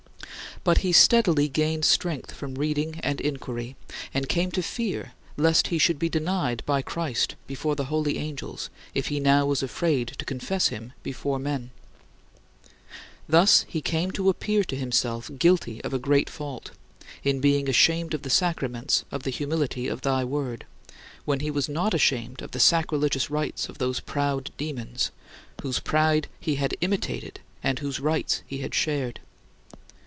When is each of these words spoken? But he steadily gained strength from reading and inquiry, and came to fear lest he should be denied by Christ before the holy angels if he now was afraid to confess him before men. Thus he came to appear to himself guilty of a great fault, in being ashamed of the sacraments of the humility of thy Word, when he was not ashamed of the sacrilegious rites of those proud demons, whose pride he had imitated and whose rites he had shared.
But 0.63 0.79
he 0.79 0.91
steadily 0.91 1.47
gained 1.49 1.85
strength 1.85 2.33
from 2.33 2.53
reading 2.53 2.99
and 3.01 3.19
inquiry, 3.19 3.75
and 4.13 4.29
came 4.29 4.51
to 4.51 4.61
fear 4.61 5.13
lest 5.35 5.69
he 5.69 5.79
should 5.79 5.97
be 5.97 6.07
denied 6.07 6.61
by 6.67 6.83
Christ 6.83 7.33
before 7.47 7.75
the 7.75 7.85
holy 7.85 8.19
angels 8.19 8.69
if 8.93 9.07
he 9.07 9.19
now 9.19 9.47
was 9.47 9.63
afraid 9.63 10.09
to 10.19 10.23
confess 10.25 10.67
him 10.67 10.93
before 11.01 11.39
men. 11.39 11.71
Thus 13.27 13.65
he 13.67 13.81
came 13.81 14.11
to 14.11 14.29
appear 14.29 14.63
to 14.65 14.75
himself 14.75 15.31
guilty 15.39 15.83
of 15.83 15.95
a 15.95 15.99
great 15.99 16.29
fault, 16.29 16.69
in 17.23 17.39
being 17.39 17.67
ashamed 17.67 18.13
of 18.13 18.21
the 18.21 18.29
sacraments 18.29 19.03
of 19.11 19.23
the 19.23 19.31
humility 19.31 19.87
of 19.87 20.01
thy 20.01 20.23
Word, 20.23 20.67
when 21.25 21.39
he 21.39 21.49
was 21.49 21.69
not 21.69 21.95
ashamed 21.95 22.43
of 22.43 22.51
the 22.51 22.59
sacrilegious 22.59 23.31
rites 23.31 23.67
of 23.67 23.79
those 23.79 23.99
proud 23.99 24.51
demons, 24.57 25.09
whose 25.63 25.79
pride 25.79 26.27
he 26.39 26.57
had 26.57 26.77
imitated 26.81 27.39
and 27.63 27.79
whose 27.79 27.99
rites 27.99 28.43
he 28.45 28.59
had 28.59 28.75
shared. 28.75 29.19